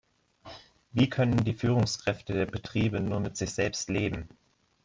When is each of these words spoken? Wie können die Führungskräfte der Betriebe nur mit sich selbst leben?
Wie 0.93 1.09
können 1.09 1.43
die 1.43 1.53
Führungskräfte 1.53 2.33
der 2.33 2.47
Betriebe 2.47 2.99
nur 2.99 3.19
mit 3.19 3.37
sich 3.37 3.51
selbst 3.53 3.87
leben? 3.87 4.27